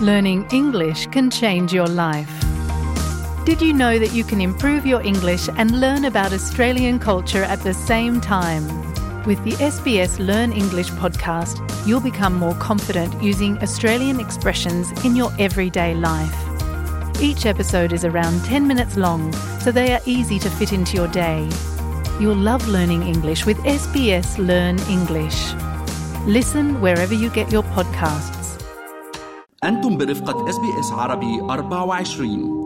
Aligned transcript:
Learning 0.00 0.46
English 0.50 1.08
can 1.08 1.28
change 1.28 1.74
your 1.74 1.86
life. 1.86 2.32
Did 3.44 3.60
you 3.60 3.74
know 3.74 3.98
that 3.98 4.14
you 4.14 4.24
can 4.24 4.40
improve 4.40 4.86
your 4.86 5.02
English 5.02 5.50
and 5.58 5.78
learn 5.78 6.06
about 6.06 6.32
Australian 6.32 6.98
culture 6.98 7.44
at 7.44 7.60
the 7.60 7.74
same 7.74 8.18
time? 8.18 8.64
With 9.24 9.44
the 9.44 9.52
SBS 9.62 10.18
Learn 10.18 10.52
English 10.52 10.88
podcast, 10.92 11.60
you'll 11.86 12.00
become 12.00 12.34
more 12.34 12.54
confident 12.54 13.22
using 13.22 13.58
Australian 13.58 14.20
expressions 14.20 14.90
in 15.04 15.16
your 15.16 15.32
everyday 15.38 15.94
life. 15.94 16.34
Each 17.20 17.44
episode 17.44 17.92
is 17.92 18.06
around 18.06 18.42
10 18.46 18.66
minutes 18.66 18.96
long, 18.96 19.30
so 19.60 19.70
they 19.70 19.92
are 19.92 20.00
easy 20.06 20.38
to 20.38 20.48
fit 20.48 20.72
into 20.72 20.96
your 20.96 21.08
day. 21.08 21.46
You'll 22.18 22.36
love 22.36 22.66
learning 22.68 23.02
English 23.02 23.44
with 23.44 23.58
SBS 23.58 24.38
Learn 24.38 24.78
English. 24.88 25.52
Listen 26.26 26.80
wherever 26.80 27.12
you 27.12 27.28
get 27.28 27.52
your 27.52 27.64
podcasts. 27.64 28.39
أنتم 29.64 29.98
برفقة 29.98 30.50
SBS 30.50 30.92
عربي 30.92 31.40
24 31.40 32.60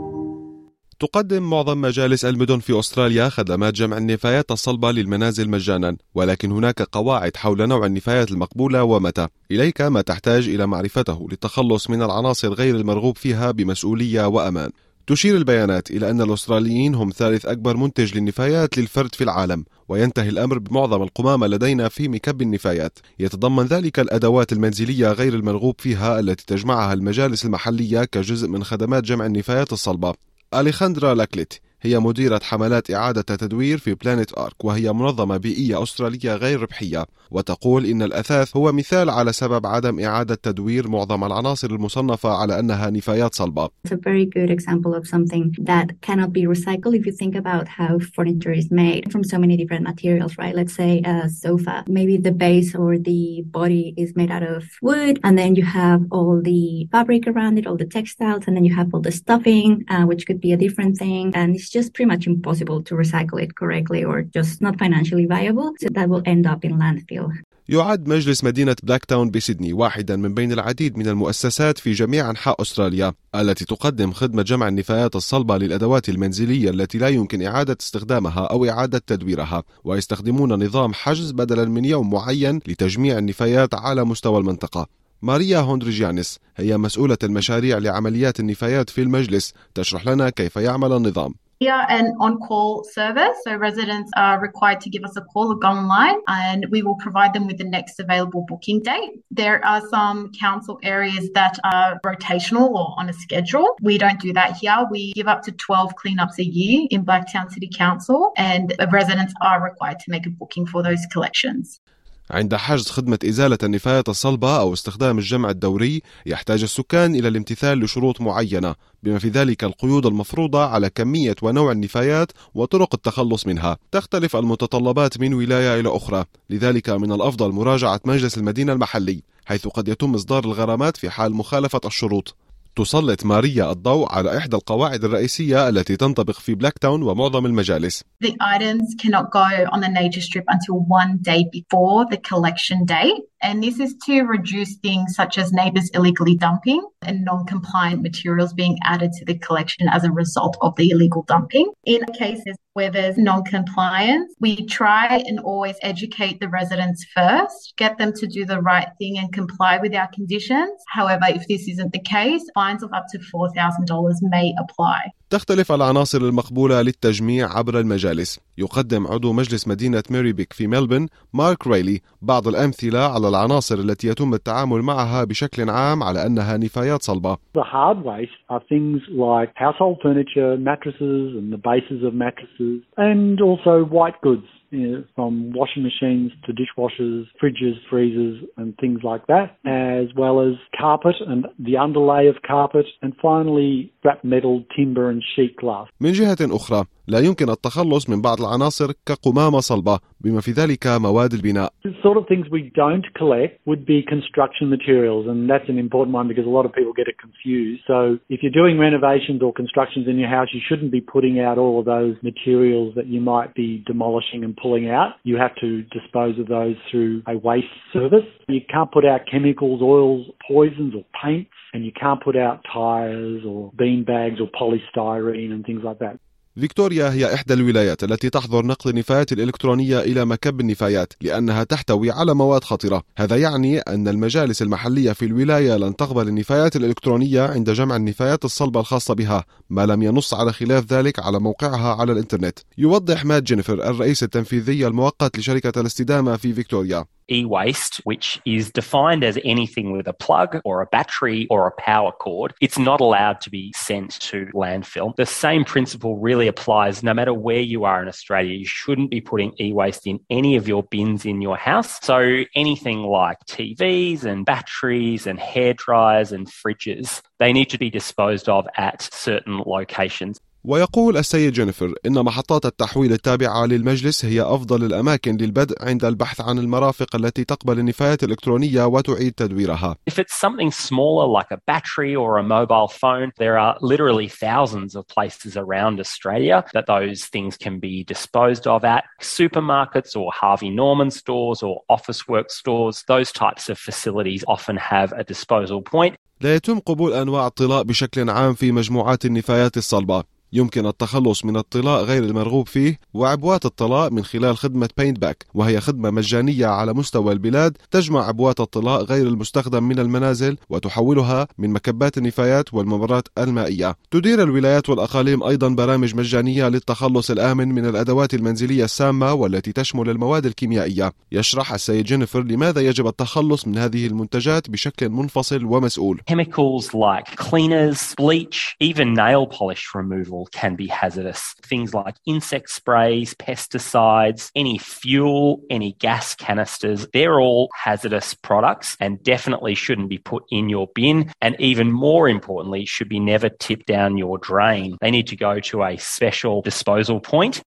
تقدم 0.99 1.51
معظم 1.51 1.81
مجالس 1.81 2.25
المدن 2.25 2.59
في 2.59 2.79
أستراليا 2.79 3.29
خدمات 3.29 3.75
جمع 3.75 3.97
النفايات 3.97 4.51
الصلبة 4.51 4.93
للمنازل 4.93 5.51
مجانا 5.51 5.97
ولكن 6.15 6.53
هناك 6.53 6.83
قواعد 6.83 7.37
حول 7.37 7.69
نوع 7.69 7.87
النفايات 7.87 8.31
المقبولة 8.31 8.85
ومتى؟ 8.85 9.29
إليك 9.51 9.81
ما 9.81 10.01
تحتاج 10.01 10.49
إلى 10.49 10.67
معرفته 10.67 11.27
للتخلص 11.31 11.91
من 11.91 12.03
العناصر 12.03 12.53
غير 12.53 12.77
المرغوب 12.77 13.19
فيها 13.19 13.51
بمسؤولية 13.51 14.27
وأمان. 14.27 14.71
تشير 15.07 15.37
البيانات 15.37 15.91
إلى 15.91 16.11
أن 16.11 16.21
الأستراليين 16.21 16.95
هم 16.95 17.11
ثالث 17.11 17.47
أكبر 17.47 17.77
منتج 17.77 18.15
للنفايات 18.15 18.79
للفرد 18.79 19.15
في 19.15 19.25
العالم 19.25 19.65
وينتهي 19.89 20.29
الأمر 20.29 20.59
بمعظم 20.59 21.03
القمامة 21.03 21.47
لدينا 21.47 21.89
في 21.89 22.09
مكب 22.09 22.43
النفايات. 22.43 22.99
يتضمن 23.19 23.65
ذلك 23.65 24.01
الأدوات 24.01 24.53
المنزلية 24.53 25.13
غير 25.13 25.35
المرغوب 25.35 25.75
فيها 25.79 26.21
التي 26.21 26.45
تجمعها 26.47 26.93
المجالس 26.93 27.45
المحلية 27.45 28.05
كجزء 28.05 28.49
من 28.49 28.65
خدمات 28.65 29.05
جمع 29.05 29.27
النفايات 29.27 29.73
الصلبة. 29.73 30.15
أليخاندرا 30.55 31.15
لاكليت 31.15 31.55
هي 31.85 31.99
مديرة 31.99 32.41
حملات 32.43 32.91
إعادة 32.91 33.23
تدوير 33.23 33.79
في 33.79 33.95
بلانيت 33.95 34.39
آرك 34.39 34.65
وهي 34.65 34.93
منظمة 34.93 35.37
بيئية 35.37 35.83
أسترالية 35.83 36.35
غير 36.35 36.61
ربحية 36.61 37.07
وتقول 37.31 37.87
إن 37.87 38.03
الأثاث 38.03 38.57
هو 38.57 38.73
مثال 38.73 39.11
على 39.11 39.33
سبب 39.33 39.67
عدم 39.67 40.01
إعادة 40.01 40.35
تدوير 40.35 40.89
معظم 40.89 41.25
العناصر 41.25 41.71
المصنفة 41.71 42.29
على 42.29 42.59
أنها 42.59 42.91
نفايات 42.91 43.35
صلبة 43.35 43.69
It's 43.87 43.93
a 43.93 43.97
very 43.97 44.25
good 44.25 44.51
example 44.51 44.95
of 44.95 45.07
something 45.07 45.55
that 45.59 46.01
cannot 46.01 46.33
be 46.33 46.45
recycled 46.47 46.95
if 46.99 47.07
you 47.07 47.13
think 47.13 47.35
about 47.35 47.69
how 47.69 47.99
furniture 48.17 48.53
is 48.53 48.71
made 48.71 49.13
from 49.13 49.23
so 49.25 49.39
many 49.39 49.57
different 49.57 49.85
materials, 49.93 50.33
right? 50.39 50.55
Let's 50.55 50.75
say 50.75 51.03
a 51.05 51.29
sofa, 51.29 51.85
maybe 51.89 52.17
the 52.17 52.33
base 52.47 52.75
or 52.75 52.97
the 52.99 53.43
body 53.61 53.95
is 53.97 54.11
made 54.21 54.31
out 54.31 54.45
of 54.55 54.61
wood, 54.81 55.15
and 55.25 55.35
then 55.39 55.55
you 55.59 55.65
have 55.83 56.01
all 56.17 56.41
the 56.51 56.89
fabric 56.93 57.23
around 57.27 57.59
it, 57.59 57.67
all 57.67 57.77
the 57.85 57.91
textiles, 57.99 58.43
and 58.47 58.57
then 58.57 58.65
you 58.69 58.75
have 58.81 58.89
all 58.95 59.03
the 59.09 59.17
stuffing, 59.23 59.85
uh, 59.93 60.05
which 60.11 60.23
could 60.27 60.41
be 60.41 60.53
a 60.53 60.57
different 60.65 60.97
thing. 61.03 61.25
And 61.35 61.49
it's 61.57 61.74
just 61.77 61.89
pretty 61.95 62.09
much 62.13 62.25
impossible 62.33 62.79
to 62.89 62.93
recycle 63.03 63.39
it 63.45 63.51
correctly 63.61 64.03
or 64.11 64.17
just 64.39 64.53
not 64.67 64.75
financially 64.83 65.27
viable. 65.37 65.69
So 65.83 65.89
that 65.97 66.09
will 66.09 66.25
end 66.35 66.45
up 66.53 66.61
in 66.65 66.73
landfill. 66.83 67.29
يعد 67.69 68.09
مجلس 68.09 68.45
مدينة 68.45 68.77
بلاك 68.83 69.05
تاون 69.05 69.31
بسيدني 69.31 69.73
واحدا 69.73 70.17
من 70.17 70.35
بين 70.35 70.53
العديد 70.53 70.99
من 70.99 71.09
المؤسسات 71.09 71.79
في 71.79 71.93
جميع 71.93 72.31
أنحاء 72.31 72.63
أستراليا 72.63 73.13
التي 73.35 73.65
تقدم 73.65 74.13
خدمة 74.13 74.43
جمع 74.43 74.69
النفايات 74.69 75.17
الصلبة 75.17 75.57
للأدوات 75.57 76.09
المنزلية 76.09 76.71
التي 76.71 76.99
لا 76.99 77.09
يمكن 77.09 77.43
إعادة 77.43 77.77
استخدامها 77.81 78.45
أو 78.45 78.65
إعادة 78.65 79.03
تدويرها 79.07 79.63
ويستخدمون 79.85 80.65
نظام 80.65 80.95
حجز 80.95 81.31
بدلا 81.31 81.65
من 81.65 81.85
يوم 81.85 82.11
معين 82.11 82.61
لتجميع 82.67 83.19
النفايات 83.19 83.75
على 83.75 84.05
مستوى 84.05 84.39
المنطقة 84.39 84.87
ماريا 85.23 85.59
هوندريجيانس 85.59 86.39
هي 86.57 86.79
مسؤولة 86.79 87.19
المشاريع 87.23 87.79
لعمليات 87.79 88.41
النفايات 88.41 88.91
في 88.91 89.03
المجلس 89.03 89.53
تشرح 89.75 90.07
لنا 90.07 90.31
كيف 90.31 90.57
يعمل 90.57 90.93
النظام 90.93 91.35
We 91.61 91.69
are 91.69 91.87
an 91.89 92.15
on-call 92.21 92.85
service, 92.85 93.37
so 93.45 93.55
residents 93.57 94.11
are 94.17 94.41
required 94.41 94.81
to 94.83 94.91
give 94.91 95.05
us 95.05 95.17
a 95.17 95.23
call 95.23 95.53
or 95.53 95.57
go 95.57 95.69
online, 95.69 96.19
and 96.27 96.67
we 96.71 96.83
will 96.83 96.97
provide 96.97 97.33
them 97.33 97.47
with 97.47 97.59
the 97.59 97.65
next 97.65 98.01
available 98.01 98.45
booking 98.49 98.83
date. 98.83 99.23
There 99.31 99.65
are 99.65 99.81
some 99.89 100.33
council 100.33 100.79
areas 100.83 101.31
that 101.35 101.59
are 101.65 102.01
rotational 102.05 102.71
or 102.71 102.95
on 102.99 103.09
a 103.09 103.13
schedule. 103.13 103.77
We 103.81 103.99
don't 103.99 104.21
do 104.21 104.33
that 104.33 104.57
here. 104.57 104.85
We 104.91 105.13
give 105.13 105.29
up 105.29 105.43
to 105.45 105.53
12 105.53 105.95
cleanups 105.95 106.39
a 106.39 106.45
year 106.45 106.89
in 106.91 107.05
Blacktown 107.05 107.51
City 107.51 107.71
Council, 107.73 108.33
and 108.37 108.75
residents 108.91 109.33
are 109.41 109.63
required 109.63 110.01
to 110.01 110.11
make 110.11 110.27
a 110.27 110.31
booking 110.31 110.67
for 110.67 110.83
those 110.83 111.07
collections. 111.13 111.81
عند 112.31 112.55
حجز 112.55 112.91
خدمة 112.91 113.19
إزالة 113.25 113.59
النفايات 113.63 114.09
الصلبة 114.09 114.61
أو 114.61 114.73
استخدام 114.73 115.19
الجمع 115.19 115.51
الدوري 115.51 116.03
يحتاج 116.27 116.63
السكان 116.63 117.15
إلى 117.15 117.29
الامتثال 117.29 117.81
لشروط 117.81 118.21
معينة 118.21 118.75
بما 119.03 119.19
في 119.19 119.29
ذلك 119.29 119.65
القيود 119.65 120.07
المفروضة 120.07 120.65
على 120.65 120.91
كمية 120.91 121.35
ونوع 121.43 121.73
النفايات 121.73 122.33
وطرق 122.55 122.95
التخلص 122.95 123.47
منها. 123.47 123.77
تختلف 123.93 124.37
المتطلبات 124.37 125.21
من 125.21 125.35
ولاية 125.35 125.81
إلى 125.81 125.97
أخرى 125.97 126.25
لذلك 126.51 126.91
من 126.91 127.13
الأفضل 127.13 127.53
مراجعة 127.53 128.01
مجلس 128.05 128.39
المدينة 128.39 128.73
المحلي 128.73 129.23
حيث 129.47 129.67
قد 129.67 129.89
يتم 129.89 130.15
إصدار 130.15 130.45
الغرامات 130.45 130.97
في 130.97 131.11
حال 131.11 131.35
مخالفة 131.35 131.81
الشروط. 131.85 132.37
تسلط 132.77 133.27
ماريا 133.27 133.71
الضوء 133.73 134.13
على 134.13 134.39
إحدى 134.39 134.57
القواعد 134.57 135.05
الرئيسية 135.05 135.69
التي 135.69 135.97
تنطبق 135.97 136.35
في 136.35 136.55
بلاك 136.55 136.79
تاون 136.79 137.03
ومعظم 137.03 137.47
المجالس 137.47 138.05
The 138.25 138.31
items 138.31 138.95
cannot 139.03 139.31
go 139.31 139.47
on 139.73 139.81
the 139.81 139.93
nature 140.01 140.21
strip 140.21 140.45
until 140.49 140.77
one 141.01 141.19
day 141.31 141.45
before 141.59 142.07
the 142.13 142.19
collection 142.31 142.85
date. 142.85 143.34
And 143.44 143.64
this 143.64 143.80
is 143.80 143.96
to 144.06 144.24
reduce 144.24 144.76
things 144.78 145.16
such 145.16 145.38
as 145.38 145.54
neighbours 145.54 145.90
illegally 145.94 146.36
dumping 146.36 146.82
and 147.02 147.24
non 147.24 147.46
compliant 147.46 148.02
materials 148.02 148.54
being 148.54 148.78
added 148.84 149.12
to 149.14 149.26
the 149.26 149.38
collection 149.38 149.88
as 149.88 150.04
a 150.04 150.12
result 150.12 150.58
of 150.62 150.76
the 150.76 150.90
illegal 150.90 151.24
dumping. 151.24 151.72
In 151.86 152.04
cases 152.18 152.58
where 152.74 152.92
there's 152.92 153.18
non 153.18 153.44
compliance, 153.44 154.34
we 154.40 154.66
try 154.66 155.24
and 155.28 155.40
always 155.40 155.78
educate 155.82 156.40
the 156.40 156.50
residents 156.50 157.06
first, 157.16 157.74
get 157.78 157.98
them 157.98 158.12
to 158.14 158.28
do 158.28 158.46
the 158.46 158.62
right 158.62 158.90
thing 158.98 159.18
and 159.18 159.32
comply 159.32 159.78
with 159.78 159.96
our 159.96 160.10
conditions. 160.14 160.72
However, 160.90 161.26
if 161.28 161.48
this 161.48 161.68
isn't 161.68 161.94
the 161.94 162.00
case, 162.00 162.44
fines 162.54 162.84
of 162.84 162.92
up 162.94 163.06
to 163.12 163.20
$4,000 163.20 164.16
may 164.22 164.54
apply. 164.60 165.12
تختلف 165.30 165.72
العناصر 165.72 166.22
المقبولة 166.22 166.82
للتجميع 166.82 167.58
عبر 167.58 167.80
المجالس 167.80 168.40
يقدم 168.59 169.07
عضو 169.07 169.33
مجلس 169.33 169.69
مدينة 169.69 170.03
ميريبيك 170.11 170.53
في 170.53 170.67
ملبن 170.67 171.07
مارك 171.35 171.67
ريلي 171.67 172.01
بعض 172.23 172.49
الأمثلة 172.49 172.99
على 172.99 173.29
العناصر 173.29 173.75
التي 173.75 174.09
يتم 174.09 174.35
التعامل 174.35 174.83
معها 174.83 175.25
بشكل 175.25 175.71
عام 175.71 176.03
على 176.03 176.27
أنها 176.27 176.57
نفايات 176.57 177.03
صلبة 177.03 177.37
The 177.55 177.63
hard 177.63 177.99
waste 178.05 178.41
are 178.51 178.63
things 178.69 179.01
like 179.11 179.51
household 179.55 179.99
furniture, 180.03 180.57
mattresses 180.57 181.35
and 181.39 181.53
the 181.53 181.63
bases 181.71 182.01
of 182.09 182.13
mattresses, 182.15 182.83
and 182.97 183.41
also 183.41 183.85
white 183.85 184.21
goods. 184.23 184.47
You 184.71 184.91
know, 184.91 185.05
from 185.15 185.53
washing 185.53 185.85
machines 185.85 186.33
to 186.47 186.53
dishwashers, 186.53 187.27
fridges, 187.41 187.77
freezers, 187.89 188.37
and 188.57 188.77
things 188.83 189.01
like 189.11 189.25
that, 189.29 189.49
as 189.65 190.09
well 190.21 190.37
as 190.47 190.55
carpet 190.85 191.15
and 191.31 191.47
the 191.69 191.77
underlay 191.77 192.27
of 192.27 192.37
carpet, 192.55 192.87
and 193.03 193.13
finally 193.23 193.93
scrap 194.01 194.25
metal, 194.25 194.65
timber, 194.77 195.11
and 195.11 195.23
sheet 195.35 195.57
glass. 195.57 195.87
من 196.01 196.13
جهة 196.13 196.37
أخرى 196.41 196.85
لا 197.08 197.20
يمكن 197.20 197.50
التخلص 197.50 198.10
من 198.10 198.22
بعض 198.22 198.38
العناصر 198.42 198.92
كقمامة 199.08 199.60
صلبة 199.60 200.00
بما 200.22 200.42
في 200.42 200.52
ذلك 200.52 200.88
مواد 200.88 201.34
البناء 201.34 201.70
The 201.84 201.94
sort 202.04 202.18
of 202.18 202.24
things 202.32 202.46
we 202.52 202.64
don't 202.84 203.08
collect 203.20 203.54
would 203.70 203.84
be 203.86 204.00
construction 204.16 204.66
materials, 204.70 205.24
and 205.28 205.50
that's 205.50 205.70
an 205.74 205.80
important 205.86 206.14
one 206.20 206.28
because 206.32 206.46
a 206.46 206.56
lot 206.58 206.66
of 206.68 206.72
people 206.78 206.94
get 207.02 207.08
it 207.08 207.18
confused. 207.26 207.82
So, 207.92 208.00
if 208.30 208.40
you're 208.44 208.58
doing 208.62 208.76
renovations 208.88 209.40
or 209.46 209.52
constructions 209.62 210.06
in 210.12 210.16
your 210.22 210.32
house, 210.38 210.50
you 210.56 210.62
shouldn't 210.68 210.92
be 210.92 211.04
putting 211.16 211.36
out 211.48 211.58
all 211.64 211.76
of 211.82 211.86
those 211.86 212.16
materials 212.32 212.90
that 212.98 213.08
you 213.14 213.22
might 213.34 213.52
be 213.56 213.70
demolishing 213.92 214.44
and 214.46 214.54
pulling 214.64 214.86
out. 215.00 215.12
You 215.24 215.36
have 215.46 215.56
to 215.64 215.70
dispose 215.98 216.36
of 216.44 216.48
those 216.48 216.76
through 216.90 217.14
a 217.34 217.36
waste 217.38 217.76
service. 217.94 218.28
You 218.48 218.62
can't 218.74 218.92
put 218.92 219.06
out 219.12 219.22
chemicals, 219.32 219.82
oils, 219.82 220.22
poisons, 220.48 220.94
or 221.00 221.06
paints, 221.24 221.52
and 221.74 221.86
you 221.86 221.92
can't 222.04 222.22
put 222.28 222.36
out 222.36 222.66
tires 222.72 223.42
or 223.46 223.72
bean 223.78 224.04
bags 224.04 224.40
or 224.40 224.48
polystyrene 224.60 225.52
and 225.52 225.66
things 225.66 225.82
like 225.84 226.00
that. 226.00 226.20
فيكتوريا 226.61 227.13
هي 227.13 227.35
إحدى 227.35 227.55
الولايات 227.55 228.05
التي 228.05 228.31
تحظر 228.31 228.67
نقل 228.67 228.91
النفايات 228.91 229.33
الإلكترونية 229.33 230.01
إلى 230.01 230.25
مكب 230.25 230.61
النفايات 230.61 231.13
لأنها 231.21 231.65
تحتوي 231.65 232.11
على 232.11 232.35
مواد 232.35 232.65
خطرة 232.65 233.03
هذا 233.19 233.37
يعني 233.37 233.79
أن 233.79 234.09
المجالس 234.09 234.63
المحلية 234.63 235.13
في 235.13 235.25
الولاية 235.25 235.77
لن 235.77 235.97
تقبل 235.97 236.29
النفايات 236.29 236.77
الإلكترونية 236.77 237.43
عند 237.43 237.71
جمع 237.71 237.97
النفايات 237.97 238.45
الصلبة 238.45 238.81
الخاصة 238.81 239.15
بها 239.15 239.45
ما 239.71 239.87
لم 239.87 240.03
ينص 240.03 240.35
على 240.35 240.53
خلاف 240.53 240.93
ذلك 240.93 241.19
على 241.19 241.41
موقعها 241.41 241.95
على 241.95 242.13
الإنترنت. 242.13 242.59
يوضح 242.79 243.25
مات 243.25 243.43
جينيفر 243.43 243.91
الرئيس 243.91 244.23
التنفيذي 244.23 244.87
المؤقت 244.87 245.39
لشركة 245.39 245.81
الاستدامة 245.81 246.37
في 246.37 246.53
فيكتوريا. 246.53 247.05
E-waste, 247.29 248.03
which 248.05 248.41
is 248.45 248.71
defined 248.71 249.25
as 249.25 249.39
anything 249.45 249.93
with 249.93 250.07
a 250.07 250.13
plug 250.13 250.61
or 250.65 250.83
a 250.83 250.87
battery 250.87 251.47
or 251.49 251.67
a 251.67 251.73
power 251.73 252.13
cord, 252.13 252.53
it's 252.61 252.79
not 252.79 253.01
allowed 253.01 253.41
to 253.41 253.51
be 253.51 253.73
sent 253.75 254.11
to 254.21 254.47
landfill. 254.53 255.17
The 255.17 255.25
same 255.25 255.65
principle 255.65 256.19
really 256.19 256.44
really 256.45 256.49
applies 256.49 257.03
no 257.03 257.15
matter 257.15 257.33
where 257.33 257.61
you 257.61 257.85
are 257.85 258.03
in 258.03 258.09
Australia. 258.09 258.55
You 258.55 258.67
shouldn't 258.67 259.11
be 259.11 259.21
putting 259.21 259.55
e 259.59 259.73
waste 259.73 260.07
in 260.07 260.21
any 260.29 260.57
of 260.57 260.69
your 260.69 260.83
bins 260.83 261.25
in 261.25 261.41
your 261.41 261.57
house. 261.57 261.99
So 262.03 262.45
anything 262.55 263.03
like 263.03 263.39
TVs 263.49 264.25
and 264.25 264.45
batteries 264.45 265.27
and 265.27 265.39
hair 265.39 265.73
dryers 265.73 266.33
and 266.33 266.47
fridges, 266.47 267.23
they 267.39 267.53
need 267.53 267.71
to 267.71 267.79
be 267.79 267.89
disposed 267.89 268.49
of 268.49 268.67
at 268.77 269.03
certain 269.03 269.59
locations. 269.59 270.39
ويقول 270.65 271.17
السيد 271.17 271.53
جينيفر 271.53 271.95
إن 272.07 272.25
محطات 272.25 272.67
التحويل 272.67 273.13
التابعة 273.13 273.67
للمجلس 273.67 274.25
هي 274.25 274.43
أفضل 274.43 274.85
الأماكن 274.85 275.37
للبدء 275.37 275.75
عند 275.81 276.05
البحث 276.05 276.41
عن 276.41 276.59
المرافق 276.59 277.17
التي 277.17 277.45
تقبل 277.45 277.79
النفايات 277.79 278.25
الإلكترونية 278.25 278.85
وتعيد 278.85 279.33
تدويرها. 279.33 279.97
If 280.11 280.19
it's 280.19 280.35
something 280.35 280.71
smaller 280.71 281.27
like 281.27 281.51
a 281.51 281.61
battery 281.67 282.17
or 282.17 282.39
a 282.39 282.43
mobile 282.43 282.89
phone, 282.89 283.33
there 283.39 283.59
are 283.59 283.77
literally 283.81 284.29
thousands 284.29 284.97
of 284.97 285.07
places 285.07 285.57
around 285.57 286.01
Australia 286.01 286.65
that 286.73 286.87
those 286.87 287.27
things 287.35 287.57
can 287.65 287.79
be 287.79 288.05
disposed 288.15 288.67
of 288.67 288.85
at. 288.85 289.05
Supermarkets 289.21 290.17
or 290.17 290.33
Harvey 290.41 290.71
Norman 290.71 291.11
stores 291.11 291.63
or 291.63 291.75
Officeworks 291.97 292.53
stores, 292.63 293.05
those 293.15 293.31
types 293.33 293.65
of 293.69 293.77
facilities 293.79 294.43
often 294.49 294.77
have 294.77 295.13
a 295.13 295.25
disposal 295.25 295.83
point. 295.83 296.15
لا 296.41 296.55
يتم 296.55 296.79
قبول 296.79 297.13
أنواع 297.13 297.47
الطلاء 297.47 297.83
بشكل 297.83 298.31
عام 298.31 298.55
في 298.55 298.73
مجموعات 298.73 299.25
النفايات 299.25 299.77
الصلبة 299.77 300.34
يمكن 300.55 300.87
التخلص 300.87 301.45
من 301.45 301.57
الطلاء 301.57 302.05
غير 302.05 302.25
المرغوب 302.25 302.69
فيه 302.69 302.99
وعبوات 303.15 303.67
الطلاء 303.67 304.11
من 304.11 304.25
خلال 304.25 304.57
خدمة 304.57 304.89
بينت 304.97 305.19
باك 305.19 305.47
وهي 305.55 305.81
خدمة 305.81 306.11
مجانية 306.11 306.67
على 306.67 306.93
مستوى 306.93 307.33
البلاد 307.33 307.77
تجمع 307.91 308.27
عبوات 308.29 308.61
الطلاء 308.61 309.03
غير 309.05 309.27
المستخدم 309.27 309.83
من 309.85 309.99
المنازل 309.99 310.57
وتحولها 310.71 311.49
من 311.59 311.71
مكبات 311.71 312.19
النفايات 312.19 312.75
والممرات 312.75 313.29
المائية. 313.39 313.97
تدير 314.11 314.43
الولايات 314.43 314.89
والأقاليم 314.89 315.43
أيضا 315.43 315.69
برامج 315.69 316.15
مجانية 316.15 316.69
للتخلص 316.69 317.31
الآمن 317.31 317.69
من 317.69 317.87
الأدوات 317.87 318.35
المنزلية 318.35 318.85
السامة 318.85 319.33
والتي 319.33 319.73
تشمل 319.73 320.11
المواد 320.11 320.47
الكيميائية. 320.47 321.13
يشرح 321.33 321.73
السيد 321.73 322.05
جينيفر 322.05 322.43
لماذا 322.43 322.81
يجب 322.81 323.07
التخلص 323.07 323.67
من 323.67 323.79
هذه 323.79 324.07
المنتجات 324.07 324.71
بشكل 324.71 325.09
منفصل 325.09 325.65
ومسؤول. 325.65 326.21
Chemicals 326.31 326.95
like 326.95 327.37
cleaners, 327.37 328.15
bleach, 328.15 328.77
even 328.81 329.15
nail 329.15 329.47
polish 329.47 329.95
removal 329.95 330.44
can 330.53 330.77
be 330.77 330.87
hazardous. 330.87 331.55
Things 331.63 331.95
like 331.95 332.17
insect 332.27 332.71
sprays, 332.71 333.35
pesticides, 333.35 334.51
any 334.55 334.79
fuel, 334.79 335.61
any 335.71 335.93
gas 335.99 336.35
canisters, 336.35 337.07
they're 337.13 337.41
all 337.41 337.69
hazardous 337.75 338.35
products 338.35 338.97
and 339.01 339.23
definitely 339.23 339.75
shouldn't 339.75 340.09
be 340.09 340.19
put 340.19 340.45
in 340.51 340.69
your 340.69 340.89
bin. 340.95 341.33
And 341.41 341.57
even 341.59 341.91
more 341.91 342.29
importantly, 342.29 342.85
should 342.85 343.09
be 343.09 343.21
never 343.21 343.49
tipped 343.49 343.87
down 343.87 344.17
your 344.17 344.39
drain. 344.39 344.97
They 345.01 345.11
need 345.11 345.29
to 345.29 345.37
go 345.37 345.61
to 345.61 345.85
a 345.85 345.97
special 345.97 346.63
disposal 346.63 347.21
point. 347.21 347.63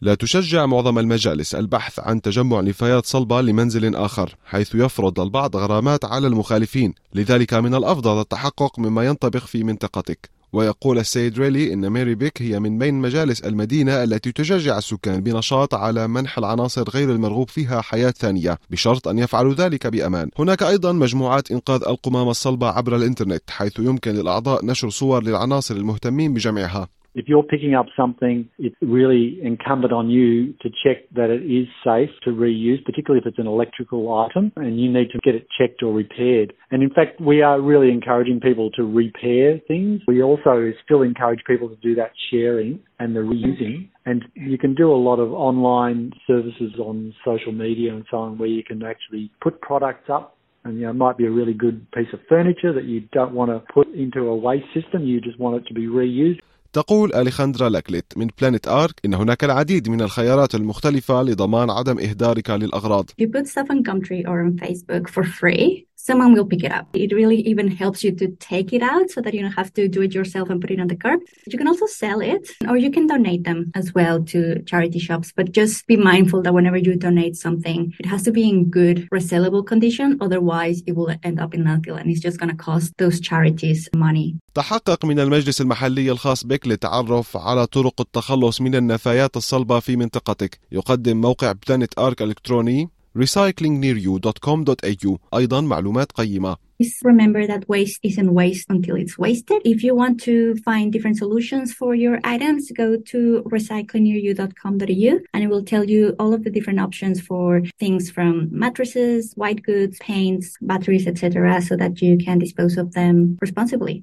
لا 0.00 0.14
تشجع 0.14 0.66
معظم 0.66 0.98
المجالس 0.98 1.54
البحث 1.54 2.00
عن 2.00 2.22
تجمع 2.22 2.60
نفايات 2.60 3.06
صلبة 3.06 3.40
لمنزل 3.40 3.96
آخر 3.96 4.36
حيث 4.44 4.74
يفرض 4.74 5.20
البعض 5.20 5.56
غرامات 5.56 6.04
على 6.04 6.26
المخالفين 6.26 6.94
لذلك 7.14 7.54
من 7.54 7.74
الأفضل 7.74 8.20
التحقق 8.20 8.78
مما 8.78 9.04
ينطبق 9.06 9.44
في 9.44 9.64
منطقتك 9.64 10.37
ويقول 10.52 10.98
السيد 10.98 11.38
ريلي 11.38 11.72
إن 11.72 11.90
ميري 11.90 12.14
بيك 12.14 12.42
هي 12.42 12.60
من 12.60 12.78
بين 12.78 12.94
مجالس 12.94 13.40
المدينة 13.40 14.02
التي 14.04 14.32
تشجع 14.32 14.78
السكان 14.78 15.20
بنشاط 15.20 15.74
على 15.74 16.08
منح 16.08 16.38
العناصر 16.38 16.90
غير 16.90 17.12
المرغوب 17.12 17.50
فيها 17.50 17.80
حياة 17.80 18.10
ثانية 18.10 18.58
بشرط 18.70 19.08
أن 19.08 19.18
يفعلوا 19.18 19.54
ذلك 19.54 19.86
بأمان. 19.86 20.30
هناك 20.38 20.62
أيضا 20.62 20.92
مجموعات 20.92 21.50
إنقاذ 21.50 21.82
القمامة 21.88 22.30
الصلبة 22.30 22.68
عبر 22.68 22.96
الإنترنت 22.96 23.42
حيث 23.50 23.78
يمكن 23.78 24.10
للأعضاء 24.10 24.64
نشر 24.64 24.90
صور 24.90 25.22
للعناصر 25.22 25.76
المهتمين 25.76 26.34
بجمعها 26.34 26.88
If 27.18 27.28
you're 27.28 27.42
picking 27.42 27.74
up 27.74 27.86
something, 27.96 28.48
it's 28.58 28.76
really 28.80 29.40
incumbent 29.42 29.92
on 29.92 30.08
you 30.08 30.52
to 30.62 30.70
check 30.70 31.08
that 31.16 31.30
it 31.30 31.42
is 31.42 31.66
safe 31.84 32.10
to 32.22 32.30
reuse, 32.30 32.84
particularly 32.84 33.20
if 33.20 33.26
it's 33.26 33.40
an 33.40 33.48
electrical 33.48 34.14
item 34.14 34.52
and 34.54 34.78
you 34.80 34.88
need 34.88 35.10
to 35.10 35.18
get 35.24 35.34
it 35.34 35.48
checked 35.58 35.82
or 35.82 35.92
repaired. 35.92 36.52
And 36.70 36.80
in 36.80 36.90
fact, 36.90 37.20
we 37.20 37.42
are 37.42 37.60
really 37.60 37.90
encouraging 37.90 38.38
people 38.38 38.70
to 38.76 38.84
repair 38.84 39.58
things. 39.66 40.00
We 40.06 40.22
also 40.22 40.72
still 40.84 41.02
encourage 41.02 41.40
people 41.44 41.68
to 41.68 41.76
do 41.76 41.96
that 41.96 42.12
sharing 42.30 42.78
and 43.00 43.16
the 43.16 43.20
reusing. 43.20 43.88
And 44.06 44.24
you 44.34 44.56
can 44.56 44.76
do 44.76 44.92
a 44.92 44.94
lot 44.94 45.18
of 45.18 45.32
online 45.32 46.12
services 46.24 46.74
on 46.78 47.12
social 47.24 47.50
media 47.50 47.94
and 47.94 48.04
so 48.12 48.18
on 48.18 48.38
where 48.38 48.48
you 48.48 48.62
can 48.62 48.84
actually 48.84 49.32
put 49.42 49.60
products 49.60 50.08
up 50.08 50.36
and 50.64 50.76
you 50.76 50.82
know, 50.82 50.90
it 50.90 50.94
might 50.94 51.16
be 51.16 51.26
a 51.26 51.30
really 51.30 51.54
good 51.54 51.90
piece 51.92 52.08
of 52.12 52.20
furniture 52.28 52.72
that 52.72 52.84
you 52.84 53.00
don't 53.12 53.32
want 53.32 53.50
to 53.50 53.72
put 53.72 53.88
into 53.88 54.28
a 54.28 54.36
waste 54.36 54.66
system. 54.74 55.04
You 55.04 55.20
just 55.20 55.38
want 55.38 55.56
it 55.56 55.66
to 55.68 55.74
be 55.74 55.86
reused. 55.86 56.40
تقول 56.73 57.13
أليخاندرا 57.15 57.69
لاكليت 57.69 58.05
من 58.17 58.27
بلانيت 58.41 58.67
آرك 58.67 58.93
إن 59.05 59.13
هناك 59.13 59.43
العديد 59.43 59.89
من 59.89 60.01
الخيارات 60.01 60.55
المختلفة 60.55 61.23
لضمان 61.23 61.69
عدم 61.69 61.99
إهدارك 61.99 62.49
للأغراض. 62.49 63.09
You 63.21 63.27
put 63.27 63.47
stuff 63.47 63.67
on 63.69 63.83
Gumtree 63.83 64.27
or 64.27 64.41
on 64.41 64.57
Facebook 64.57 65.09
for 65.09 65.23
free 65.23 65.87
someone 66.03 66.33
will 66.33 66.45
pick 66.45 66.63
it 66.63 66.71
up. 66.71 66.87
It 66.93 67.13
really 67.13 67.37
even 67.51 67.69
helps 67.69 68.03
you 68.03 68.11
to 68.11 68.27
take 68.51 68.73
it 68.73 68.83
out 68.83 69.09
so 69.09 69.21
that 69.21 69.33
you 69.33 69.41
don't 69.41 69.53
have 69.53 69.73
to 69.75 69.87
do 69.87 70.01
it 70.01 70.13
yourself 70.13 70.49
and 70.49 70.59
put 70.59 70.71
it 70.71 70.79
on 70.79 70.87
the 70.87 70.97
curb. 70.97 71.21
You 71.47 71.57
can 71.57 71.67
also 71.67 71.85
sell 71.85 72.19
it 72.19 72.49
or 72.67 72.75
you 72.75 72.91
can 72.91 73.07
donate 73.07 73.45
them 73.45 73.71
as 73.73 73.93
well 73.93 74.21
to 74.31 74.61
charity 74.63 74.99
shops. 74.99 75.31
But 75.33 75.53
just 75.53 75.87
be 75.87 75.95
mindful 75.95 76.41
that 76.41 76.53
whenever 76.53 76.77
you 76.77 76.95
donate 76.97 77.37
something, 77.37 77.93
it 77.99 78.05
has 78.05 78.23
to 78.23 78.31
be 78.31 78.49
in 78.49 78.69
good 78.69 79.07
resellable 79.11 79.65
condition. 79.65 80.17
Otherwise, 80.19 80.83
it 80.85 80.93
will 80.97 81.15
end 81.23 81.39
up 81.39 81.53
in 81.53 81.63
landfill 81.63 81.99
and 81.99 82.09
it's 82.09 82.19
just 82.19 82.37
going 82.37 82.49
to 82.49 82.63
cost 82.69 82.93
those 82.97 83.21
charities 83.21 83.87
money. 83.95 84.35
تحقق 84.58 85.04
من 85.04 85.20
المجلس 85.20 85.60
المحلي 85.60 86.10
الخاص 86.10 86.46
بك 86.46 86.68
للتعرف 86.68 87.36
على 87.36 87.66
طرق 87.66 88.00
التخلص 88.00 88.60
من 88.60 88.74
النفايات 88.74 89.36
الصلبة 89.36 89.80
في 89.80 89.96
منطقتك. 89.96 90.58
يقدم 90.72 91.20
موقع 91.20 91.52
بلانت 91.52 91.98
آرك 91.98 92.22
إلكتروني 92.22 92.88
recyclingnearyou.com.au 93.18 95.16
أيضا 95.34 95.60
معلومات 95.60 96.12
قيمة 96.12 96.56
remember 97.04 97.46
that 97.46 97.68
waste 97.68 98.00
isn't 98.02 98.32
waste 98.34 98.66
until 98.68 98.96
it's 99.02 99.16
wasted. 99.18 99.60
If 99.64 99.82
you 99.84 99.94
want 99.94 100.16
to 100.28 100.54
find 100.68 100.92
different 100.92 101.18
solutions 101.18 101.72
for 101.72 101.94
your 101.94 102.16
items, 102.24 102.62
go 102.82 102.88
to 103.12 103.20
recyclingnearyou.com.au 103.54 105.12
and 105.32 105.40
it 105.44 105.50
will 105.52 105.64
tell 105.72 105.84
you 105.94 106.02
all 106.20 106.32
of 106.34 106.42
the 106.44 106.52
different 106.56 106.80
options 106.86 107.16
for 107.28 107.62
things 107.82 108.10
from 108.10 108.32
mattresses, 108.50 109.20
white 109.42 109.62
goods, 109.70 109.96
paints, 110.12 110.46
batteries, 110.60 111.06
etc. 111.06 111.62
so 111.68 111.74
that 111.82 112.02
you 112.02 112.12
can 112.26 112.38
dispose 112.38 112.76
of 112.82 112.86
them 112.98 113.38
responsibly. 113.40 114.02